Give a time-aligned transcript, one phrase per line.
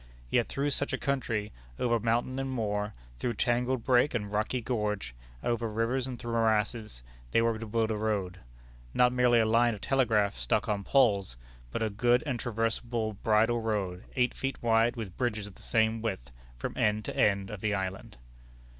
[0.31, 5.13] Yet through such a country, over mountain and moor, through tangled brake and rocky gorge,
[5.43, 8.39] over rivers and through morasses, they were to build a road
[8.95, 11.37] not merely a line of telegraph stuck on poles,
[11.69, 16.01] but "a good and traversable bridle road, eight feet wide, with bridges of the same
[16.01, 18.17] width," from end to end of the island.